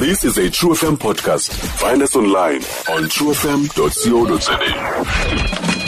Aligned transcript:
This 0.00 0.24
is 0.24 0.38
a 0.38 0.48
True 0.48 0.70
FM 0.70 0.96
podcast. 0.96 1.52
Find 1.78 2.00
us 2.02 2.16
online 2.16 2.62
on 2.88 3.04
truefm.co.za. 3.12 4.56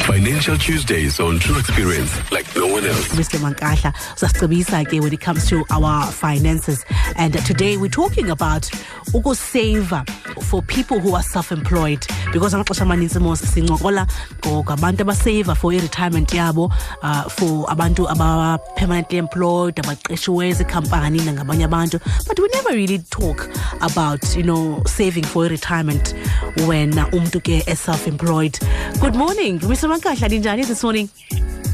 Financial 0.05 0.59
Tuesdays 0.59 1.19
on 1.19 1.39
True 1.39 1.59
Experience 1.59 2.31
like 2.31 2.45
no. 2.55 2.72
Mr. 2.91 3.39
Mankahla 3.39 3.93
usasicebisa 4.17 4.85
ke 4.85 5.01
when 5.01 5.13
it 5.13 5.21
comes 5.21 5.49
to 5.49 5.65
our 5.71 6.11
finances. 6.11 6.85
And 7.17 7.33
today 7.47 7.77
we're 7.77 7.89
talking 7.89 8.31
about 8.31 8.63
ukusava 9.15 10.09
for 10.43 10.63
people 10.63 10.99
who 10.99 11.15
are 11.15 11.23
self-employed. 11.23 12.05
Because 12.33 12.55
amaxesha 12.55 12.83
amaninzi 12.83 13.21
mos 13.21 13.41
sincokola 13.41 14.07
ngabantu 14.43 15.05
abaseva 15.05 15.57
for 15.57 15.73
i-retirement 15.73 16.29
yabo 16.31 16.73
uh, 17.03 17.23
for 17.29 17.67
abantu 17.69 18.09
aba-permanently 18.11 19.19
employed 19.19 19.77
abaqeshiweyo 19.77 20.51
ezikhampani 20.51 21.21
nangabanye 21.21 21.65
abantu. 21.65 22.01
But 22.27 22.39
we 22.41 22.49
never 22.55 22.71
really 22.71 22.99
talk 23.11 23.49
about 23.81 24.37
you 24.37 24.43
know 24.43 24.83
saving 24.87 25.25
for 25.25 25.45
i-retirement 25.47 26.15
when 26.67 26.93
umntu 26.93 27.41
ke 27.43 27.69
is-self-employed 27.69 28.59
good 29.01 29.15
morning 29.15 29.59
mr. 29.61 29.89
Mankahla 29.89 30.29
ninjani 30.29 30.67
this 30.67 30.83
morning 30.83 31.09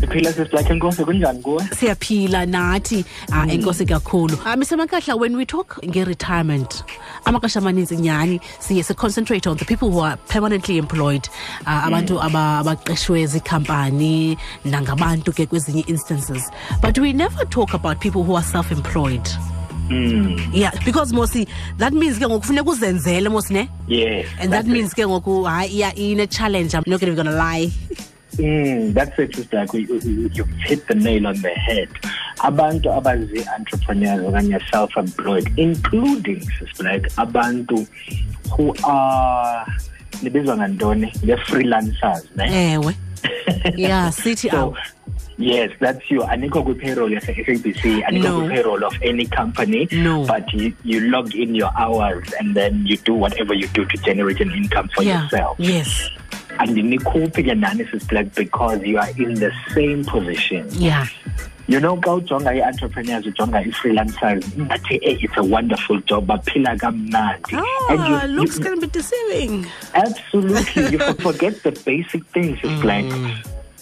siphila 0.00 0.32
sisiblack 0.32 0.70
enkosi 0.70 1.04
kunjani 1.04 1.40
kuwe? 1.42 1.62
Siyaphila 1.78 2.46
nathi 2.46 3.04
uh, 3.28 3.52
enkosi 3.54 3.86
kakhulu. 3.86 4.36
Mr 4.36 4.76
mankahla 4.76 5.18
when 5.18 5.36
we 5.36 5.44
talk 5.44 5.78
nge-retirement 5.84 6.82
amaxesha 7.24 7.60
amaninzi 7.60 7.96
nyhani 7.96 8.40
siye 8.60 8.82
siconcentrate 8.82 9.46
on 9.50 9.56
the 9.56 9.64
people 9.64 9.90
who 9.90 10.00
are 10.00 10.16
permanently 10.28 10.78
employed. 10.78 11.28
Uh, 11.66 11.86
abantu 11.86 12.20
abaqeshwe 12.20 13.26
ziikhampani 13.26 14.36
nangabantu 14.64 15.32
ke 15.32 15.46
kwezinye 15.48 15.84
instances. 15.88 16.50
But 16.80 16.98
we 16.98 17.12
never 17.12 17.44
talk 17.44 17.74
about 17.74 18.00
people 18.00 18.22
who 18.22 18.34
are 18.36 18.42
self-employed. 18.44 19.28
Mm. 19.88 20.50
yeah 20.52 20.70
because 20.84 21.14
mosi 21.14 21.48
that 21.78 21.94
means 21.94 22.18
ke 22.18 22.22
ngoku 22.28 22.40
kufuneka 22.40 22.70
uzenzele 22.70 23.30
mos 23.30 23.50
ne? 23.50 23.70
Yes 23.88 24.26
and 24.38 24.52
that 24.52 24.66
means 24.66 24.92
ke 24.92 24.98
ngoku 25.06 25.44
hayi 25.48 25.78
yeah 25.78 25.92
ine 25.98 26.26
challenge 26.26 26.74
i'm 26.74 26.82
not 26.86 27.00
gonna 27.00 27.32
lie 27.32 27.70
Mm, 28.38 28.94
that's 28.94 29.18
it. 29.18 29.36
You, 29.74 29.98
you, 29.98 30.30
you've 30.32 30.48
hit 30.64 30.86
the 30.86 30.94
nail 30.94 31.26
on 31.26 31.34
the 31.42 31.50
head. 31.50 31.88
Abantu 32.38 32.86
abazi-entrepreneurs 32.94 34.22
okanye 34.22 34.60
self-employed, 34.70 35.50
including, 35.58 36.40
Black, 36.78 37.02
abantu 37.18 37.86
who 38.56 38.74
are 38.84 39.66
nibizwa 40.22 40.56
ngantoni 40.56 41.12
nge-freelancers 41.24 42.24
ne 42.36 42.72
ewe 42.72 42.94
yeah 43.76 44.10
sithi 44.22 44.50
so 44.50 44.74
yes 45.38 45.70
that's 45.80 46.10
you 46.10 46.22
anikho 46.22 46.62
kwi-payroll 46.62 47.12
yase-sabc 47.12 48.02
anikho 48.06 48.22
No. 48.28 48.40
kwi-payroll 48.40 48.84
of 48.84 48.94
any 49.02 49.26
company 49.26 49.88
No. 49.92 50.24
but 50.26 50.52
you, 50.54 50.72
you 50.84 51.00
log 51.00 51.34
in 51.34 51.54
your 51.54 51.70
hours 51.78 52.26
and 52.40 52.54
then 52.56 52.86
you 52.86 52.96
do 52.96 53.14
whatever 53.14 53.54
you 53.54 53.68
do 53.68 53.84
to 53.84 53.96
generate 53.98 54.40
an 54.40 54.50
income 54.52 54.88
for 54.94 55.02
yeah 55.04 55.22
yourself 55.22 55.56
yes 55.60 56.10
andinikhuphi 56.64 57.42
ke 57.48 57.54
nani 57.64 57.84
sisiblack 57.90 58.34
because 58.34 58.82
you 58.82 58.98
are 58.98 59.10
in 59.16 59.34
the 59.34 59.52
same 59.74 60.04
position. 60.04 60.66
Yeah. 60.72 61.06
You 61.68 61.80
know 61.84 61.96
xa 62.04 62.12
ujonga 62.20 62.52
i-entrepreneurs 62.58 63.26
ujonga 63.30 63.60
i-freelancers 63.70 64.44
hey, 64.88 65.16
it's 65.24 65.36
a 65.36 65.44
wonderful 65.44 66.00
job 66.10 66.26
baphila 66.30 66.72
kamnandi. 66.84 67.60
Ah, 67.60 67.92
and 67.92 68.00
you- 68.08 68.40
looks 68.40 68.56
you- 68.56 68.64
gonna 68.64 68.80
be 68.80 68.90
deceiving. 68.98 69.66
Absolutely. 69.94 70.86
You 70.96 71.12
forget 71.26 71.62
the 71.62 71.72
basic 71.84 72.24
things 72.36 72.58
it's 72.62 72.82
mm. 72.82 72.88
like 72.92 73.12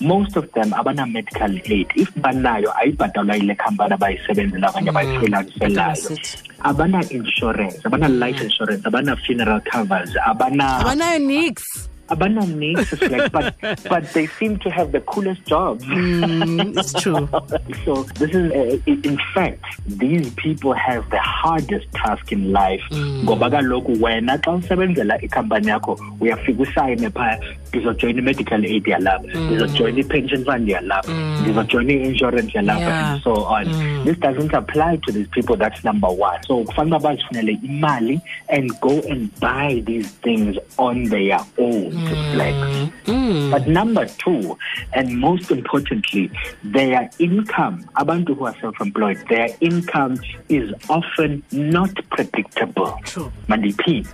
most 0.00 0.36
of 0.36 0.50
them 0.52 0.74
abana-medical 0.74 1.55
aid. 1.77 1.88
If 1.94 2.11
banayo 2.27 2.74
ayibhatalwa 2.83 3.38
yile 3.38 3.55
khampani 3.62 3.94
abayisebenzela 4.00 4.68
okanye 4.70 4.90
mm. 4.90 4.96
abayifreelancelayo. 4.96 5.96
Sithi. 5.96 6.46
abana-insurance 6.64 7.80
abana-life 7.84 8.40
insurance 8.42 8.83
abana-funeral 8.86 9.61
mm. 9.61 9.70
covers 9.70 10.11
abana 10.27 10.80
abanayo 10.80 11.18
nix 11.18 11.86
needs 12.10 12.92
like 13.02 13.32
but 13.32 13.54
but 13.88 14.12
they 14.12 14.26
seem 14.26 14.58
to 14.58 14.70
have 14.70 14.92
the 14.92 15.00
coolest 15.00 15.44
jobs. 15.44 15.84
Mm, 15.84 16.77
it's 16.78 16.92
true. 16.92 17.28
So 17.84 18.02
this 18.18 18.30
is 18.34 18.52
uh, 18.52 18.78
in 18.86 19.18
fact 19.34 19.64
these 19.86 20.30
people 20.34 20.72
have 20.72 21.08
the 21.11 21.18
hardest 21.18 21.86
task 21.92 22.33
in 22.33 22.52
life. 22.52 22.83
Ngoba 22.90 23.50
kaloku 23.50 23.96
wena 24.00 24.39
xa 24.39 24.50
usebenzela 24.52 25.20
ikhampani 25.22 25.68
yakho 25.68 25.98
uyafika 26.20 26.62
usayine 26.62 27.11
phaa 27.11 27.39
ndizojoyina 27.81 28.19
i-medical 28.20 28.64
aid 28.64 28.87
yalapha. 28.89 29.29
Mm. 29.35 29.47
Ndizojoyina 29.47 30.01
i-pension 30.01 30.45
fund 30.45 30.69
yalapha. 30.69 31.13
Mm. 31.13 31.39
Ndizojoyina 31.41 31.92
i-insurance 31.92 32.53
yalapha 32.59 32.81
Yeah. 32.81 33.13
and 33.13 33.23
so 33.23 33.33
on. 33.35 33.64
Mm. 33.67 34.05
This 34.05 34.17
doesn't 34.19 34.55
apply 34.55 34.97
to 34.97 35.13
these 35.13 35.29
people 35.29 35.57
that's 35.57 35.85
number 35.85 36.09
one. 36.09 36.39
So 36.47 36.64
kufanele 36.64 36.97
uba 36.97 37.09
bazifunele 37.09 37.59
imali 37.63 38.20
and 38.48 38.70
go 38.81 39.01
and 39.11 39.31
buy 39.41 39.83
these 39.87 40.09
things 40.23 40.57
on 40.79 41.05
their 41.09 41.41
own 41.59 41.92
like. 42.37 42.57
But 43.51 43.67
number 43.67 44.07
two, 44.07 44.57
and 44.93 45.19
most 45.19 45.51
importantly, 45.51 46.31
their 46.64 47.11
income, 47.19 47.85
abantu 47.97 48.35
who 48.37 48.47
are 48.47 48.57
self-employed, 48.61 49.19
their 49.29 49.48
income 49.61 50.19
is 50.48 50.73
often 50.89 51.43
not 51.53 51.91
predictable. 52.11 52.98
True. 53.05 53.33
Mandiphinde. 53.48 54.08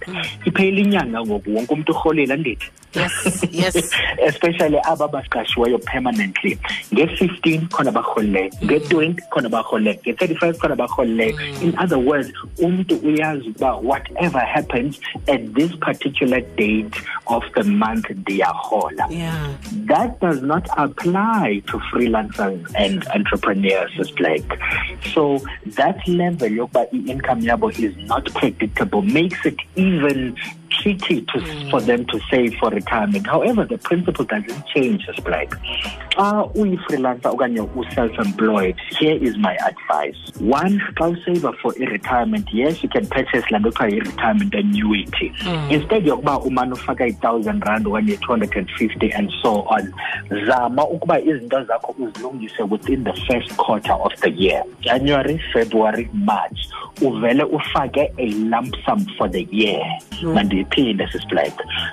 Iphela 0.45 0.81
inyanga 0.81 1.21
ngoku 1.25 1.55
wonke 1.57 1.73
umuntu 1.75 1.93
urholela 1.93 2.37
ndithi. 2.37 2.71
yes 2.95 3.45
yes. 3.53 3.77
Especially 4.23 4.79
aba 4.85 5.09
baqashiweyo 5.09 5.85
permanently. 5.85 6.59
Nge-15 6.93 7.69
khona 7.69 7.93
barholileyo 7.93 8.51
nge-20 8.63 9.29
khona 9.31 9.49
barholileyo 9.49 9.99
nge-35 10.03 10.59
khona 10.59 10.77
barholileyo 10.77 11.37
mm. 11.37 11.63
in 11.63 11.79
other 11.79 11.99
words 11.99 12.33
umntu 12.59 12.97
uyazi 12.97 13.49
ukuba 13.49 13.77
whatever 13.77 14.41
happens 14.41 15.01
at 15.29 15.55
this 15.55 15.73
particular 15.77 16.41
date 16.57 16.97
of 17.27 17.43
the 17.55 17.65
month 17.65 18.11
ndiyahola. 18.11 19.07
Yeah. 19.11 19.55
That 19.87 20.21
does 20.21 20.43
not 20.43 20.69
apply 20.77 21.63
to 21.67 21.79
freelancers 21.93 22.61
and 22.75 23.07
entrepreneurs 23.09 23.91
it's 23.97 24.19
like. 24.19 24.59
So 25.15 25.39
that 25.77 26.07
level 26.09 26.49
yokuba 26.49 26.87
i-income 26.93 27.43
yabo 27.43 27.71
is 27.79 27.97
not 28.09 28.33
predictable 28.35 29.03
makes 29.03 29.45
it 29.45 29.57
even 29.77 30.37
tricky 30.83 31.23
to, 31.23 31.71
for 31.71 31.81
them 31.81 32.05
to 32.07 32.21
save 32.31 32.55
for 32.55 32.71
retirement. 32.71 33.27
However 33.27 33.65
the 33.65 33.79
principle 33.79 34.25
doesn't 34.25 34.67
change 34.67 35.07
it's 35.09 35.27
like 35.27 35.51
xa 36.17 36.53
uyi-freelancer 36.55 37.31
okanye 37.31 37.63
u-self-employed 37.77 38.77
here 38.99 39.17
is 39.17 39.37
my 39.39 39.57
advice. 39.71 40.19
One 40.41 40.81
xa 40.97 41.15
usaver 41.15 41.55
for 41.63 41.73
a 41.81 41.87
retirement. 41.87 42.49
yes 42.53 42.83
you 42.83 42.89
can 42.89 43.07
purchase 43.07 43.45
laa 43.51 43.59
nto 43.59 43.71
kuthiwa 43.71 43.91
yi-retirement 43.91 44.55
annuity. 44.55 45.33
Mm. 45.45 45.71
Instead 45.71 46.07
yokuba 46.07 46.39
umane 46.39 46.73
ufaka 46.73 47.07
i-thousand 47.07 47.65
rand 47.67 47.87
okanye 47.87 48.13
i-two 48.13 48.33
hundred 48.33 48.57
and 48.57 48.71
fifty 48.79 49.13
and 49.13 49.33
so 49.43 49.53
on 49.69 49.95
zama 50.47 50.89
ukuba 50.89 51.21
izinto 51.21 51.65
zakho 51.65 51.95
uzilungise 51.99 52.63
within 52.63 53.05
the 53.05 53.13
first 53.13 53.57
quarter 53.57 53.93
of 53.93 54.13
the 54.21 54.31
year. 54.31 54.65
January 54.81 55.41
february 55.53 56.09
march 56.13 56.69
uvele 57.01 57.43
ufake 57.43 58.13
a 58.19 58.27
lump 58.31 58.75
sum 58.87 59.07
for 59.19 59.31
the 59.31 59.49
year 59.51 59.83
mm. 60.23 60.35
Mandiyiphinde 60.73 61.07
sisiblack 61.13 61.53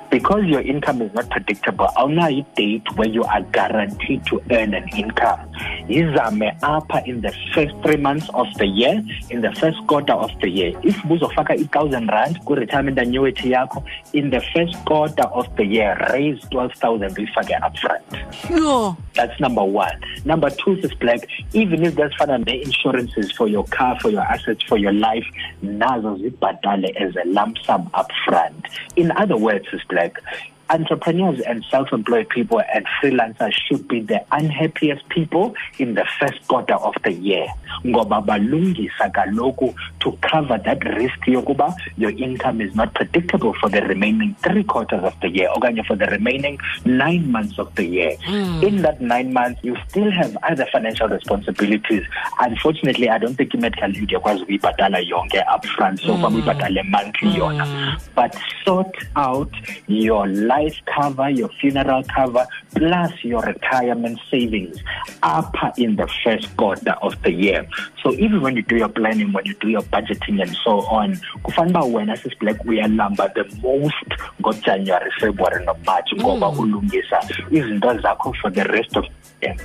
because 0.10 0.44
your 0.46 0.62
income 0.62 1.02
is 1.02 1.14
not 1.14 1.30
predictable 1.30 1.88
awunayo 1.96 2.30
i-date 2.30 2.84
where 2.96 3.10
you 3.10 3.24
are 3.24 3.42
guaranteed 3.52 4.24
to 4.26 4.42
earn 4.52 4.74
an 4.74 4.88
income 4.96 5.40
yizame 5.88 6.52
apha 6.62 7.06
in 7.06 7.22
the 7.22 7.34
first 7.54 7.74
three 7.84 7.98
months 7.98 8.30
of 8.34 8.48
the 8.58 8.68
year 8.68 9.04
in 9.30 9.42
the 9.42 9.52
first 9.54 9.78
quarter 9.88 10.14
of 10.14 10.32
the 10.42 10.50
year 10.50 10.74
if 10.84 10.96
buzofaka 11.04 11.52
i-thousand 11.52 12.08
rand 12.08 12.40
kwi-retirement 12.46 12.98
annuity 13.00 13.50
yakho 13.50 13.84
in 14.14 14.30
the 14.30 14.42
first 14.54 14.76
quarter 14.86 15.24
of 15.24 15.46
the 15.56 15.66
year 15.66 15.98
raise 16.14 16.40
12000 16.50 17.18
uyifake 17.18 17.56
upfront 17.62 18.04
yo 18.50 18.96
that's 19.20 19.38
number 19.42 19.66
one. 19.66 20.00
Number 20.24 20.50
two 20.50 20.78
is 20.78 20.94
black. 20.94 21.28
Even 21.52 21.84
if 21.84 21.96
there's 21.96 22.16
fun 22.16 22.30
the 22.46 22.62
insurances 22.62 23.34
for 23.34 23.50
your 23.50 23.66
car, 23.66 24.00
for 24.00 24.10
your 24.10 24.22
assets, 24.22 24.64
for 24.64 24.78
your 24.78 24.94
life, 24.94 25.26
nazo 25.62 26.18
zibhatale 26.22 26.96
as 26.96 27.14
a 27.18 27.28
lump 27.28 27.58
sum 27.66 27.90
upfront. 27.90 28.66
In 28.96 29.12
other 29.12 29.38
words, 29.38 29.68
is 29.74 29.82
black. 29.90 30.22
Entrepreneurs 30.70 31.40
and 31.42 31.66
self-employed 31.72 32.30
people 32.30 32.62
and 32.74 32.86
freelancers 33.02 33.54
should 33.68 33.88
be 33.88 34.02
the 34.02 34.24
unhappiest 34.32 35.08
people 35.10 35.56
in 35.80 35.96
the 35.96 36.06
first 36.20 36.48
quarter 36.48 36.76
of 36.76 36.94
the 37.04 37.12
year. 37.12 37.48
Ngoba 37.86 38.26
balungisa 38.26 39.12
kaloku 39.12 39.74
to 40.00 40.12
cover 40.22 40.58
that 40.58 40.84
risk 40.96 41.20
yokuba 41.22 41.74
your 41.98 42.12
income 42.12 42.62
is 42.62 42.76
not 42.76 42.94
predictable 42.94 43.54
for 43.60 43.70
the 43.70 43.82
remaining 43.82 44.36
three 44.44 44.64
quarters 44.64 45.04
of 45.04 45.14
the 45.22 45.30
year 45.30 45.50
okanye 45.56 45.86
for 45.86 45.96
the 45.96 46.06
remaining 46.08 46.60
nine 46.86 47.32
months 47.32 47.58
of 47.58 47.74
the 47.76 47.86
year. 47.86 48.16
In 48.28 48.82
that 48.84 49.02
nine 49.02 49.34
months, 49.34 49.62
you 49.64 49.76
still 49.88 50.12
have 50.12 50.38
other 50.44 50.68
financial 50.72 51.08
responsibilities. 51.08 52.04
Unfortunately, 52.40 53.10
I 53.10 53.18
don't 53.18 53.36
think 53.36 53.56
i-medical 53.56 53.90
aid 53.90 54.10
yakwazi 54.10 54.44
ukuyibhatala 54.44 55.00
yonke 55.00 55.44
upfront 55.56 56.00
so 56.00 56.14
mm. 56.14 56.36
uyibhatale 56.36 56.84
monthly 56.84 57.30
yona. 57.30 58.00
But 58.16 58.36
sort 58.66 58.96
out 59.16 59.54
your 59.88 60.28
life 60.28 60.59
life 60.60 60.78
cover, 60.86 61.30
your 61.30 61.50
funeral 61.60 62.04
cover, 62.04 62.46
plus 62.76 63.12
your 63.24 63.42
retirement 63.42 64.20
savings 64.30 64.78
up 65.24 65.54
in 65.78 65.96
the 65.96 66.08
first 66.24 66.56
quarter 66.58 66.96
of 67.02 67.22
the 67.24 67.32
year. 67.32 67.68
So 68.04 68.14
even 68.14 68.42
when 68.42 68.56
you 68.56 68.64
do 68.64 68.78
your 68.78 68.90
planning, 68.90 69.32
when 69.34 69.46
you 69.46 69.54
do 69.56 69.70
your 69.70 69.82
budgeting 69.84 70.42
and 70.42 70.56
so 70.64 70.82
on, 70.88 71.16
kufanele 71.44 71.70
uba 71.70 71.80
wena 71.86 72.18
sisiblack 72.18 72.66
uyalamba 72.66 73.30
the 73.34 73.44
most 73.62 74.10
ngojanuary 74.42 75.12
february 75.20 75.66
nomarch 75.66 76.14
ngoba 76.16 76.50
Mm. 76.50 76.60
ulungisa 76.60 77.20
izinto 77.52 77.98
zakho 78.02 78.34
for 78.42 78.52
the 78.54 78.64
rest 78.64 78.98
of 78.98 79.06
the 79.42 79.48
year 79.48 79.58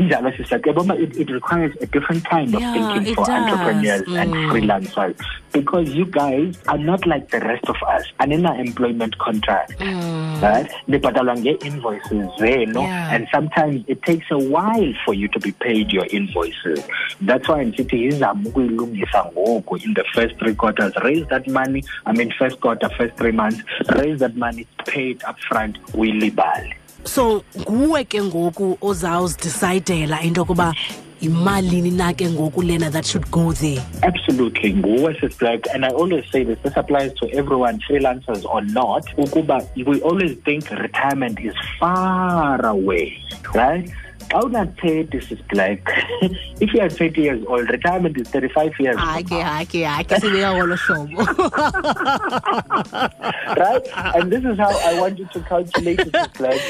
injalo 0.00 0.30
sisakeboma 0.36 0.94
it, 1.04 1.10
it 1.22 1.28
requires 1.38 1.72
a 1.80 1.86
different 1.86 2.22
kind 2.28 2.54
of 2.54 2.60
Yeah, 2.62 2.72
thinking 2.72 3.14
for 3.14 3.26
does. 3.26 3.34
entrepreneurs 3.40 4.08
and 4.20 4.28
Mm. 4.34 4.50
freelancers 4.50 5.16
because 5.52 5.86
you 5.98 6.04
guys 6.04 6.52
are 6.72 6.82
not 6.90 7.06
like 7.12 7.24
the 7.34 7.40
rest 7.50 7.66
of 7.74 7.76
us 7.94 8.04
anina 8.18 8.52
employment 8.66 9.16
contract 9.26 9.72
right 10.42 10.68
nibhatalwa 10.88 11.34
ngee-invoices 11.36 12.26
zenu 12.40 12.80
Yeah. 12.80 13.14
and 13.14 13.28
sometimes 13.32 13.76
it 13.92 14.02
takes 14.02 14.26
a 14.30 14.38
while 14.54 14.92
for 15.04 15.14
you 15.20 15.28
to 15.28 15.40
be 15.46 15.52
paid 15.66 15.86
your 15.96 16.06
invoices 16.18 16.80
that's 17.28 17.48
why 17.48 17.64
ndisithi 17.64 18.02
yizama 18.04 18.40
ukuyilungisa 18.48 19.24
ngoku 19.32 19.76
in 19.76 19.94
the 19.94 20.04
first 20.14 20.36
three 20.38 20.54
quarters 20.54 20.92
raise 20.96 21.24
that 21.26 21.46
money 21.48 21.84
i 22.04 22.12
mean 22.18 22.30
first 22.38 22.58
quarter 22.60 22.90
first 22.98 23.14
three 23.16 23.32
months 23.32 23.64
raise 23.88 24.16
that 24.18 24.34
money 24.36 24.66
pay 24.84 25.10
it 25.10 25.24
up 25.30 25.38
front 25.48 25.78
uyilibale 25.94 26.76
so 27.06 27.42
nguwe 27.70 28.04
ke 28.04 28.22
ngoku 28.22 28.78
ozawuzidicidela 28.80 30.22
into 30.22 30.40
yokuba 30.40 30.74
yimalini 31.20 31.90
na 31.90 32.12
ke 32.12 32.28
ngoku 32.28 32.62
lena 32.62 32.90
that 32.90 33.06
should 33.06 33.30
go 33.30 33.52
there 33.52 33.80
Absolutely, 34.02 34.74
nguwe 34.74 35.20
sis 35.20 35.34
Black, 35.38 35.60
and 35.72 35.84
I 35.84 35.88
always 35.90 36.24
say 36.30 36.44
this. 36.44 36.58
This 36.62 36.76
applies 36.76 37.12
to 37.14 37.30
everyone, 37.32 37.80
freelancers 37.88 38.44
or 38.44 38.60
not. 38.62 39.06
Ukuba 39.16 39.66
we 39.86 40.00
always 40.02 40.36
think 40.44 40.70
retirement 40.70 41.40
is 41.40 41.54
far 41.80 42.64
away, 42.66 43.16
right? 43.54 43.90
Xa 44.30 44.38
una-thirty 44.44 45.20
sis 45.20 45.38
like 45.52 45.86
if 46.60 46.72
you 46.74 46.80
are 46.80 46.90
thirty 46.90 47.22
years 47.22 47.44
old, 47.46 47.68
retirement 47.70 48.16
is 48.18 48.28
thirty-five 48.28 48.72
years. 48.80 48.96
from 48.96 49.08
hayi 49.08 49.22
ke 49.24 49.30
now, 49.30 49.50
hayi 49.50 49.66
ke 49.72 49.80
hayi 49.86 50.04
ke 50.12 50.14
sibeka 50.22 50.50
ngolo 50.56 50.76
hlobo 50.84 51.18
right? 53.62 53.84
And 54.16 54.32
this 54.32 54.44
is 54.44 54.58
how 54.58 54.72
I 54.90 55.00
want 55.00 55.18
you 55.18 55.26
to 55.36 55.40
calculate 55.40 56.00
it, 56.00 56.12
Black. 56.38 56.60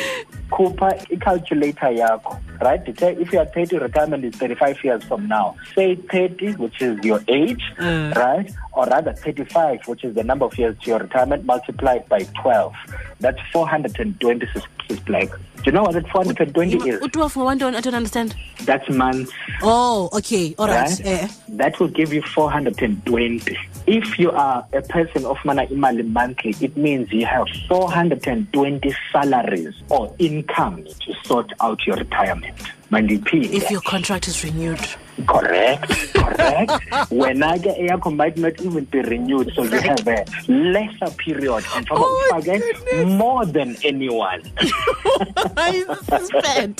Khupha 0.50 0.92
i-calculator 1.12 1.86
yakho, 1.86 2.38
right? 2.62 2.82
Detect- 2.84 3.20
If 3.20 3.32
you 3.32 3.40
are 3.40 3.46
30, 3.46 3.78
retirement 3.78 4.24
is 4.24 4.34
35 4.36 4.82
years 4.84 5.02
from 5.04 5.26
now. 5.26 5.56
Say 5.74 5.96
30, 5.96 6.52
which 6.52 6.80
is 6.80 6.98
your 7.04 7.20
age, 7.28 7.62
Mm. 7.78 8.14
right? 8.14 8.50
Or 8.72 8.86
rather 8.86 9.12
35, 9.12 9.80
which 9.88 10.04
is 10.04 10.14
the 10.14 10.22
number 10.22 10.44
of 10.44 10.56
years 10.58 10.76
to 10.82 10.90
your 10.90 10.98
retirement, 11.00 11.44
multiplied 11.44 12.08
by 12.08 12.20
12. 12.42 12.72
That's 13.20 13.38
420, 13.52 14.46
sis, 14.52 14.62
sis 14.88 15.00
Black. 15.00 15.28
Do 15.30 15.62
you 15.66 15.72
know 15.72 15.82
what 15.82 15.94
that 15.94 16.08
420 16.10 16.76
is? 16.76 17.00
u-twelve 17.02 17.34
ngowantoni 17.34 17.76
i 17.76 17.80
don't 17.80 17.94
understand 17.94 18.34
That's 18.64 18.88
months. 18.88 19.32
oh 19.62 20.08
okay 20.12 20.54
all 20.58 20.68
right, 20.68 20.88
right? 20.90 21.00
Eh. 21.04 21.28
That 21.48 21.80
will 21.80 21.88
give 21.88 22.12
you 22.12 22.22
420. 22.22 23.56
If 23.86 24.18
you 24.18 24.32
are 24.32 24.66
a 24.72 24.82
person 24.82 25.24
of 25.24 25.36
mana 25.44 25.66
imali 25.66 26.04
monthly, 26.10 26.56
it 26.60 26.76
means 26.76 27.12
you 27.12 27.24
have 27.24 27.46
420 27.68 28.94
salaries 29.12 29.74
or 29.88 30.12
income 30.18 30.84
to 30.84 31.14
sort 31.24 31.52
out 31.60 31.86
your 31.86 31.96
retirement. 31.96 32.56
Mandiphinde. 32.90 33.52
if 33.52 33.70
your 33.70 33.80
contract 33.82 34.28
is 34.28 34.44
renewed 34.44 34.80
Correct, 35.26 35.88
correct. 36.12 36.72
when 37.10 37.42
I 37.42 37.56
get 37.56 37.78
eyakho 37.78 38.14
might 38.14 38.36
not 38.36 38.60
even 38.60 38.84
be 38.84 39.00
renewed, 39.00 39.50
so 39.54 39.62
you 39.62 39.78
have 39.80 40.06
a 40.06 40.26
lesser 40.46 41.10
period. 41.16 41.64
And 41.74 41.86
from 41.88 41.96
Oh, 42.02 42.40
goodness. 42.44 43.06
more 43.08 43.46
than 43.46 43.76
anyone. 43.82 44.42
this 44.60 45.88
is 45.88 46.30
bad 46.30 46.76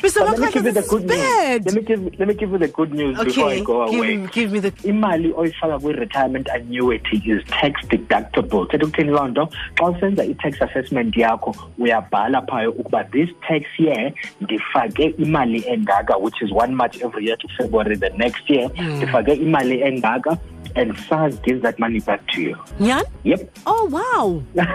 Mr. 0.00 0.20
Let 0.24 0.38
me 0.38 0.52
give 0.52 0.64
you 0.64 0.72
the 0.72 0.86
good 0.88 1.04
news. 1.04 1.64
Let 1.66 1.74
me 1.74 1.82
give 1.82 2.18
let 2.18 2.28
me 2.28 2.34
give 2.34 2.50
you 2.50 2.58
the 2.58 2.68
good 2.68 2.94
news 2.94 3.18
before 3.22 3.48
I 3.50 3.52
okay 3.56 3.64
go 3.64 3.90
give, 3.90 3.98
away. 3.98 4.26
give 4.32 4.52
me 4.52 4.60
the 4.60 4.70
imali 4.88 5.32
oyifaka 5.34 5.78
kwi-retirement 5.80 6.48
annuity 6.54 7.18
is 7.26 7.44
tax 7.48 7.84
deductible 7.88 8.64
thetha 8.70 8.86
ukuthini 8.86 9.10
loo 9.10 9.28
nto 9.28 9.48
xa 9.76 9.84
usenza 9.90 10.24
i-tax 10.24 10.62
assessment 10.62 11.16
yakho 11.16 11.54
uyabhala 11.78 12.40
phayo 12.42 12.70
ukuba 12.70 13.04
this 13.04 13.28
tax 13.48 13.66
year 13.78 14.12
ndifake 14.40 14.87
imali 15.18 15.64
engaka 15.68 16.18
which 16.20 16.42
is 16.42 16.52
one 16.52 16.74
march 16.74 17.00
every 17.02 17.24
year 17.26 17.36
to 17.36 17.48
february 17.58 17.96
the 17.96 18.10
next 18.10 18.48
year. 18.50 18.68
Ndifake 18.68 19.34
imali 19.34 19.82
engaka 19.82 20.38
and 20.76 20.96
SARS 21.08 21.38
gives 21.40 21.62
that 21.62 21.78
money 21.78 22.00
back 22.00 22.26
to 22.28 22.42
you. 22.42 22.56
Yeah? 22.78 23.02
yep. 23.24 23.50
Oh 23.66 23.84
wow. 23.86 24.42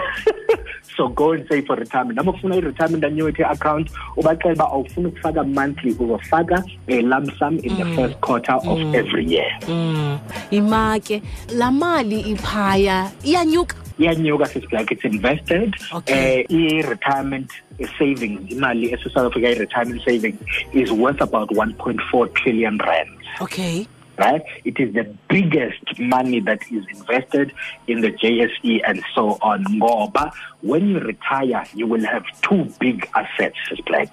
So 0.96 1.08
go 1.08 1.32
and 1.32 1.44
save 1.48 1.66
for 1.66 1.74
retirement. 1.76 2.16
Noma 2.16 2.32
ufuna 2.32 2.54
i-retirement 2.56 3.04
annuity 3.04 3.42
account 3.42 3.90
ubaxela 4.16 4.52
uba 4.54 4.64
awufuna 4.64 5.08
ukufaka 5.08 5.44
monthly 5.44 5.92
uzofaka 5.94 6.62
a 6.88 7.02
lump 7.02 7.30
sum 7.38 7.58
in 7.58 7.76
the 7.76 7.84
first 7.96 8.20
quarter 8.20 8.52
of 8.52 8.94
every 8.94 9.24
year. 9.26 9.50
Mm. 9.66 10.18
imake 10.50 11.22
laa 11.54 11.70
mali 11.70 12.20
iphaya 12.20 13.10
iyanyuka 13.24 13.76
iyanyuka 13.98 14.46
sisiblack 14.46 14.90
it's 14.90 15.04
invested 15.04 15.74
Okay. 15.92 16.44
uh, 16.44 16.56
i-retirement 16.56 17.50
savings 17.98 18.50
imali 18.52 18.92
ese-south 18.94 19.26
africa 19.30 19.48
i-retirement 19.50 20.02
savings 20.04 20.38
is 20.72 20.90
worth 20.90 21.20
about 21.20 21.48
1.4 21.50 22.34
trillion 22.34 22.78
rand. 22.78 23.10
Okay. 23.40 23.86
Right? 24.16 24.42
It 24.64 24.78
is 24.78 24.94
the 24.94 25.06
biggest 25.28 25.98
money 25.98 26.38
that 26.40 26.60
is 26.70 26.84
invested 26.96 27.52
in 27.88 28.00
the 28.00 28.12
jse 28.12 28.80
and 28.86 29.02
so 29.14 29.38
on. 29.42 29.64
Ngoba 29.64 30.30
when 30.62 30.88
you 30.88 31.00
retire 31.00 31.64
you 31.74 31.86
will 31.88 32.04
have 32.06 32.24
two 32.42 32.64
big 32.78 33.08
assets 33.14 33.56
sisiblack 33.68 34.10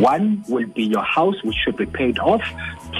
one 0.00 0.44
will 0.48 0.66
be 0.66 0.82
your 0.84 1.04
house 1.04 1.36
which 1.44 1.56
should 1.64 1.76
be 1.76 1.86
paid 1.86 2.18
off. 2.18 2.42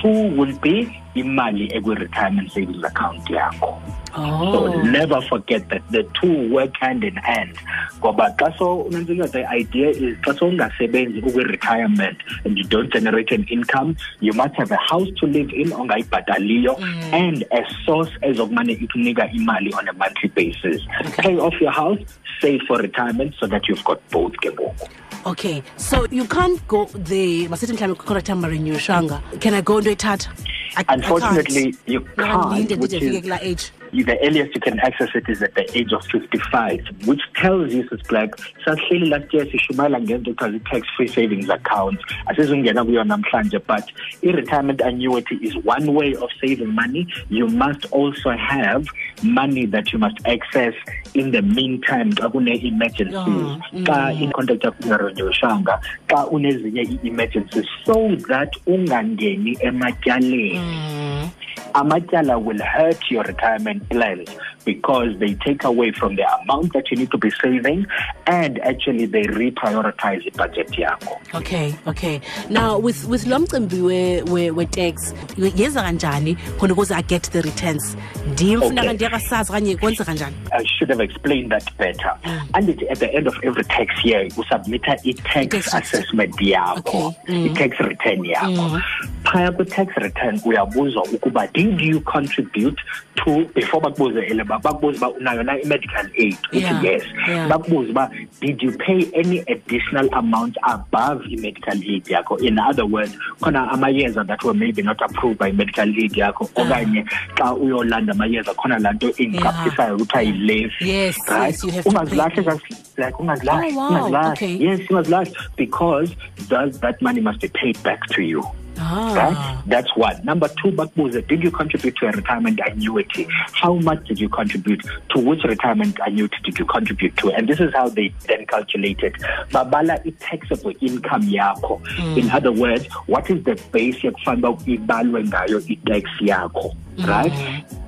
Two 0.01 0.31
will 0.39 0.57
be 0.59 0.77
imali 1.17 1.73
ekwi-retirement 1.75 2.51
savings 2.53 2.85
account 2.85 3.23
yakho 3.27 3.71
so 4.15 4.67
oh. 4.67 4.83
never 4.83 5.21
forget 5.23 5.69
that 5.71 5.83
the 5.91 6.03
two 6.21 6.53
work 6.53 6.73
hand 6.81 7.05
in 7.05 7.17
hand. 7.17 7.57
Ngoba 8.01 8.37
xa 8.37 8.59
so 8.59 8.85
unantsika 8.85 9.31
the 9.31 9.45
idea 9.51 9.89
is 9.91 10.17
xa 10.19 10.39
so 10.39 10.51
ungasebenzi 10.51 11.21
ukwi-retirement 11.23 12.19
and 12.45 12.59
you 12.59 12.65
don't 12.65 12.93
generate 12.93 13.33
an 13.33 13.45
income 13.51 13.97
you 14.21 14.33
must 14.33 14.55
have 14.55 14.71
a 14.71 14.77
house 14.77 15.09
to 15.17 15.27
live 15.27 15.51
in 15.51 15.73
on 15.73 15.89
ongayibhataliyo 15.89 16.77
mm. 16.79 17.15
and 17.15 17.45
a 17.51 17.65
source 17.85 18.13
ezokumane 18.23 18.73
ikunika 18.73 19.31
imali 19.33 19.75
on 19.75 19.89
a 19.89 19.93
monthly 19.93 20.29
basis. 20.29 20.83
Pay 21.17 21.37
off 21.39 21.55
your 21.61 21.73
house 21.73 21.99
save 22.41 22.61
for 22.67 22.79
retirement 22.79 23.35
so 23.41 23.47
that 23.47 23.69
you've 23.69 23.85
got 23.85 24.01
both 24.11 24.33
ke 24.37 24.51
ngoku. 24.51 24.89
Okay 25.27 25.63
so 25.77 26.07
you 26.11 26.25
can't 26.27 26.61
go 26.69 26.85
there 26.95 27.49
masithi 27.49 27.73
mhlawumbi 27.73 27.99
contract 27.99 28.29
yam 28.29 28.41
marenewshanga 28.43 29.23
can 29.41 29.55
i 29.55 29.63
go 29.63 29.81
ntoyithatha 29.81 30.29
I- 30.77 30.81
I 30.81 30.85
can't. 30.85 31.05
unfortunately 31.05 31.75
you 31.87 32.01
can't 32.17 32.77
which 32.79 32.93
is 32.93 33.31
age 33.43 33.73
the 34.03 34.19
earliest 34.27 34.55
you 34.55 34.61
can 34.61 34.81
access 34.81 35.09
it 35.15 35.29
is 35.29 35.43
at 35.43 35.55
the 35.55 35.79
age 35.79 35.93
of 35.93 36.05
55, 36.07 37.07
which 37.07 37.21
tells 37.37 37.73
you, 37.73 37.87
Sis 37.89 38.03
Black, 38.03 38.31
sahleli 38.67 39.11
last 39.11 39.33
year 39.33 39.45
sishumayela 39.47 40.01
ngento 40.01 40.31
ekuthiwa 40.31 40.65
tax-free 40.71 41.09
savings 41.09 41.49
account. 41.49 41.99
Asizungena 42.27 42.85
kuyo 42.85 43.05
namhlanje, 43.05 43.65
but 43.67 43.91
i-retirement 44.23 44.81
annuity 44.81 45.37
is 45.37 45.57
one 45.59 45.95
way 45.95 46.15
of 46.17 46.31
saving 46.41 46.75
money. 46.75 47.07
You 47.29 47.47
must 47.47 47.85
also 47.93 48.31
have 48.31 48.87
money 49.23 49.67
that 49.67 49.93
you 49.93 49.99
must 49.99 50.19
access 50.27 50.75
in 51.15 51.31
the 51.31 51.43
meantime 51.43 52.11
xa 52.13 52.31
kune-emergencies. 52.33 53.15
Xa 53.15 53.99
mm. 54.11 54.23
i-contract 54.23 54.63
yakho 54.63 54.83
ingarenewshanga, 54.83 55.81
xa 56.09 56.29
unezinye 56.31 56.83
i-emergencies, 56.83 57.67
so 57.85 58.17
that 58.29 58.51
ungangeni 58.67 59.57
ematyaleni. 59.63 60.59
Mm. 60.59 61.31
Mm. 61.75 61.81
amatyala 61.81 62.37
will 62.45 62.61
hurt 62.63 63.11
your 63.11 63.25
retirement 63.25 63.89
plans 63.91 64.29
because 64.65 65.19
they 65.19 65.35
take 65.35 65.65
away 65.65 65.93
from 65.93 66.17
the 66.17 66.25
amount 66.43 66.73
that 66.73 66.91
you 66.91 66.97
need 66.97 67.11
to 67.11 67.19
be 67.19 67.31
saving 67.31 67.87
and 68.27 68.59
actually 68.61 69.07
they 69.07 69.23
reprioritize 69.25 70.23
ibudget 70.27 70.79
yakho 70.79 71.19
okay 71.35 71.75
okay 71.87 72.21
now 72.51 72.79
with 72.79 73.05
with 73.09 73.27
lo 73.27 73.39
mcimbi 73.39 73.81
we- 73.81 74.23
we- 74.23 74.51
we-tax 74.51 75.15
yenza 75.57 75.83
kanjani 75.83 76.35
khona 76.59 76.73
ukuze 76.73 76.95
i 76.95 77.03
get 77.03 77.31
the 77.31 77.43
returns 77.43 77.97
ndim 78.33 78.61
funeka 78.61 78.81
Okay. 78.85 78.95
ndiyakasazi 78.95 79.53
okanye 79.53 79.77
kwenzeka 79.77 80.05
kanjani 80.05 80.37
I 80.53 80.65
should 80.67 80.91
have 80.91 81.05
explained 81.05 81.51
that 81.51 81.77
better. 81.79 82.13
And 82.55 82.69
it, 82.69 82.83
at 82.91 82.99
the 82.99 83.07
end 83.17 83.27
of 83.29 83.35
every 83.43 83.65
tax 83.65 84.05
year, 84.05 84.23
you 84.25 84.45
submit 84.51 84.83
a 84.89 84.97
tax 84.97 85.03
Tax 85.51 85.75
assessment 85.75 86.35
yakho, 86.41 86.79
Okay. 86.79 87.11
Mm. 87.29 87.47
i-tax 87.47 87.79
return 87.81 88.25
yakho. 88.25 88.81
Phaya 89.25 89.53
kwi-tax 89.53 89.89
return 89.97 90.41
uyabuzwa 90.45 91.03
ukuba 91.03 91.47
did 91.47 91.81
you 91.81 92.01
contribute 92.01 92.77
to 93.15 93.45
before 93.55 93.81
bakubuze 93.83 94.21
ele 94.21 94.45
bakubuza 94.45 94.97
uba 94.99 95.09
unayo 95.19 95.43
na 95.43 95.59
i-medical 95.61 96.07
aid 96.19 96.37
uthi 96.53 96.87
yes 96.87 97.03
yeah. 97.29 97.49
bakubuza 97.49 97.91
uba 97.91 98.11
did 98.41 98.63
you 98.63 98.73
pay 98.79 99.07
any 99.21 99.39
additional 99.41 100.09
amount 100.13 100.57
above 100.63 101.25
i-medical 101.31 101.73
aid 101.95 102.07
yakho 102.09 102.37
in 102.39 102.59
other 102.59 102.85
words 102.85 103.13
khona 103.41 103.71
amayeza 103.71 104.25
that 104.25 104.45
were 104.45 104.59
maybe 104.59 104.83
not 104.83 105.03
approved 105.03 105.39
by 105.39 105.49
i-medical 105.49 105.89
aid 105.89 106.13
yakho 106.17 106.51
Ah. 106.57 106.61
okanye 106.63 107.05
xa 107.35 107.55
uyolanda 107.55 108.13
amayeza 108.13 108.55
khona 108.55 108.79
laa 108.79 108.93
nto 108.93 109.09
ingqaphisayo 109.17 109.97
kuthiwa 109.99 110.23
yilefi 110.23 110.89
Yes, 110.89 111.19
right 111.29 111.55
yes, 111.55 111.65
you 111.65 111.71
have 111.71 111.83
to 111.83 111.89
ungazilahli 111.91 112.35
pay. 112.43 112.45
kas- 112.45 113.05
like 113.07 113.17
ungazilahli 113.19 113.73
Oh, 113.73 113.77
wow, 113.79 113.89
ungazilahli 113.89 114.33
okay. 114.33 114.57
yes 114.67 114.81
ungazilahli 114.91 115.31
because 115.57 116.17
that, 116.49 116.73
that 116.81 117.03
money 117.03 117.21
must 117.21 117.41
be 117.41 117.49
paid 117.49 117.79
back 117.83 118.01
to 118.07 118.23
you 118.23 118.45
Ah. 118.79 119.15
Right? 119.15 119.63
That's 119.67 119.97
one. 119.97 120.25
Number 120.25 120.49
two, 120.49 120.71
Bakbuza, 120.73 121.27
did 121.27 121.43
you 121.43 121.51
contribute 121.51 121.97
to 121.97 122.07
a 122.07 122.13
retirement 122.13 122.61
annuity? 122.67 123.27
How 123.53 123.75
much 123.75 124.07
did 124.07 124.21
you 124.21 124.29
contribute? 124.29 124.83
To 125.11 125.19
which 125.21 125.45
retirement 125.45 125.99
annuity 126.07 126.37
did 126.45 126.59
you 126.59 126.65
contribute 126.65 127.17
to? 127.19 127.31
And 127.33 127.49
this 127.49 127.61
is 127.61 127.73
how 127.75 127.89
they 127.89 128.13
then 128.27 128.47
calculate 128.47 129.01
it. 129.01 129.15
Babala 129.51 130.01
i 130.05 130.11
taxable 130.21 130.73
income 130.81 131.23
yakho. 131.23 131.81
In 132.17 132.31
other 132.31 132.53
words, 132.53 132.87
what 133.07 133.31
is 133.31 133.43
the 133.45 133.61
basic 133.73 134.19
fund 134.21 134.43
ibalwe 134.43 135.25
ngayo 135.29 135.59
i-tax 135.71 136.11
yakho? 136.21 136.75
Right? 137.07 137.33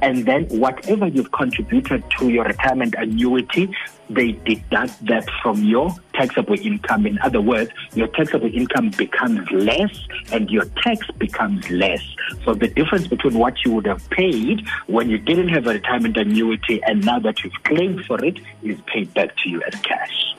And 0.03 0.27
then 0.27 0.45
whatever 0.47 1.07
you've 1.07 1.33
contributed 1.33 2.05
to 2.19 2.29
your 2.29 2.45
retirement 2.45 2.95
annuity, 2.99 3.75
they 4.09 4.33
deduct 4.33 5.05
that 5.07 5.29
from 5.43 5.63
your 5.65 5.95
taxable 6.15 6.59
income. 6.61 7.07
In 7.07 7.19
other 7.21 7.41
words, 7.41 7.71
your 7.95 8.09
taxable 8.09 8.53
income 8.53 8.91
becomes 8.97 9.51
less 9.51 9.99
and 10.33 10.51
your 10.51 10.65
tax 10.83 11.07
becomes 11.19 11.69
less. 11.71 12.03
So 12.45 12.55
the 12.55 12.69
difference 12.69 13.09
between 13.09 13.39
what 13.39 13.65
you 13.65 13.73
would 13.73 13.87
have 13.87 14.09
paid 14.11 14.67
when 14.87 15.11
you 15.11 15.19
didn't 15.19 15.49
have 15.49 15.67
a 15.67 15.75
retirement 15.75 16.17
annuity 16.17 16.83
and 16.85 17.05
now 17.05 17.19
that 17.21 17.43
you've 17.43 17.63
claimed 17.65 18.05
for 18.05 18.25
it 18.25 18.39
is 18.63 18.79
paid 18.87 19.13
back 19.15 19.37
to 19.39 19.49
you 19.49 19.63
as 19.63 19.81
cash. 19.81 20.35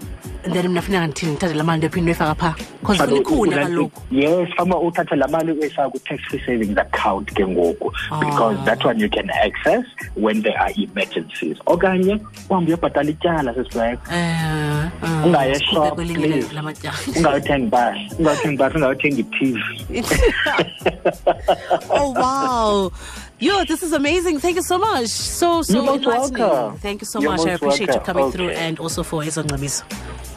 Then 0.53 0.67
mna 0.67 0.81
funeka 0.81 1.07
ndithini 1.07 1.31
ndithathe 1.31 1.53
laa 1.53 1.63
mali 1.63 1.77
ndiyophinde 1.77 2.11
uyifaka 2.11 2.35
phaa 2.35 2.55
because 2.81 3.03
funa 3.05 3.17
ikhule 3.17 3.55
kaloku. 3.55 4.01
yes 4.11 4.49
fama 4.57 4.79
uthathe 4.79 5.15
la 5.15 5.27
mali 5.27 5.51
uyifaka 5.51 5.89
ku-tax 5.89 6.19
free 6.29 6.41
savings 6.45 6.77
account 6.77 7.33
ke 7.33 7.47
ngoku. 7.47 7.91
Because 8.19 8.57
Ah. 8.61 8.65
that 8.65 8.85
one 8.85 8.99
you 8.99 9.09
can 9.09 9.29
access 9.29 9.85
when 10.15 10.41
there 10.41 10.57
are 10.59 10.73
emergencies. 10.77 11.57
Okanye 11.65 12.19
uhambe 12.49 12.71
uyobhatala 12.71 13.09
ityala 13.09 13.53
sesibheko 13.53 14.01
um 14.11 14.91
Ungaye 15.25 15.59
shop, 15.59 15.93
kwelinye 15.95 16.27
please. 16.27 16.53
lamatyala 16.53 16.97
ungayothenga 17.17 17.63
impahla 17.63 18.01
ungayothenga 18.19 18.51
impahla 18.51 18.75
ungayothenga 18.75 19.19
i-tv 19.19 19.59
oh 21.89 22.13
wow 22.13 22.91
Yo, 23.39 23.63
this 23.65 23.83
is 23.83 23.93
amazing. 23.93 24.39
Thank 24.39 24.55
you 24.55 24.63
so 24.63 24.79
much. 24.79 25.07
So, 25.09 25.61
so 25.61 25.73
You're 25.73 25.83
most 25.83 26.03
enlightening. 26.03 26.39
welcome. 26.41 26.79
Thank 26.79 27.01
you 27.01 27.05
so 27.05 27.19
You're 27.21 27.31
much. 27.31 27.41
I 27.41 27.45
most 27.51 27.55
appreciate 27.61 27.87
you 27.89 27.93
welcome. 27.97 28.13
coming 28.15 28.31
through 28.31 28.49
and 28.49 28.79
also 28.79 29.03
for 29.03 29.21
Ezo 29.21 29.43
Ngxabiso. 29.43 29.83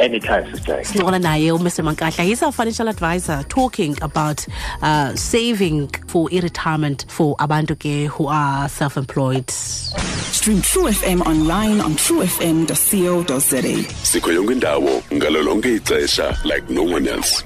anytime 0.00 0.45
sisibheko 0.50 0.85
Sincokola 0.87 1.19
naye 1.21 1.50
uMr 1.52 1.83
Mankahla. 1.85 2.25
He's 2.25 2.42
our 2.42 2.52
financial 2.52 2.88
advisor 2.88 3.42
talking 3.49 3.97
about 4.02 4.47
uh, 4.83 5.14
saving 5.14 5.88
for 6.09 6.28
retirement 6.30 7.04
for 7.09 7.37
abantu 7.38 7.75
who 8.09 8.26
are 8.26 8.69
self-employed. 8.69 9.50
Stream 9.50 10.61
True 10.62 10.85
FM 10.88 11.21
online 11.26 11.80
on 11.80 11.92
truefm.co.za. 11.92 13.62
sikho 14.04 14.33
yonke 14.33 14.52
indawo 14.52 15.02
ngalo 15.12 15.42
lonke 15.42 15.75
ixesha 15.80 16.37
like 16.45 16.69
no 16.71 16.83
one 16.83 17.07
else 17.09 17.45